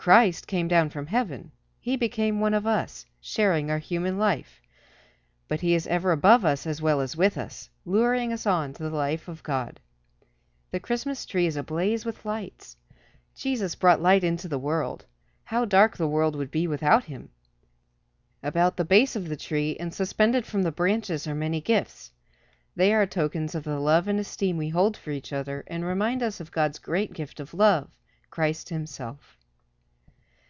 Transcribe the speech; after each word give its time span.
Christ 0.00 0.46
came 0.46 0.66
down 0.66 0.88
from 0.88 1.08
heaven. 1.08 1.52
He 1.78 1.94
became 1.94 2.40
one 2.40 2.54
of 2.54 2.66
us, 2.66 3.04
sharing 3.20 3.70
our 3.70 3.76
human 3.80 4.16
life. 4.16 4.62
But 5.46 5.60
he 5.60 5.74
is 5.74 5.86
ever 5.88 6.10
above 6.10 6.42
us 6.42 6.66
as 6.66 6.80
well 6.80 7.02
as 7.02 7.18
with 7.18 7.36
us, 7.36 7.68
luring 7.84 8.32
us 8.32 8.46
on 8.46 8.72
to 8.72 8.82
the 8.82 8.88
life 8.96 9.28
of 9.28 9.42
God. 9.42 9.78
The 10.70 10.80
Christmas 10.80 11.26
tree 11.26 11.46
is 11.46 11.58
ablaze 11.58 12.06
with 12.06 12.24
lights. 12.24 12.78
Jesus 13.34 13.74
brought 13.74 14.00
light 14.00 14.24
into 14.24 14.48
the 14.48 14.58
world. 14.58 15.04
How 15.44 15.66
dark 15.66 15.98
the 15.98 16.08
world 16.08 16.34
would 16.34 16.50
be 16.50 16.66
without 16.66 17.04
him! 17.04 17.28
About 18.42 18.78
the 18.78 18.86
base 18.86 19.16
of 19.16 19.28
the 19.28 19.36
tree, 19.36 19.76
and 19.78 19.92
suspended 19.92 20.46
from 20.46 20.62
the 20.62 20.72
branches 20.72 21.26
are 21.26 21.34
many 21.34 21.60
gifts. 21.60 22.10
They 22.74 22.94
are 22.94 23.04
tokens 23.04 23.54
of 23.54 23.64
the 23.64 23.78
love 23.78 24.08
and 24.08 24.18
esteem 24.18 24.56
we 24.56 24.70
hold 24.70 24.96
for 24.96 25.10
each 25.10 25.30
other, 25.30 25.62
and 25.66 25.84
remind 25.84 26.22
us 26.22 26.40
of 26.40 26.50
God's 26.50 26.78
great 26.78 27.12
gift 27.12 27.38
of 27.38 27.52
love, 27.52 27.90
Christ 28.30 28.70
himself. 28.70 29.36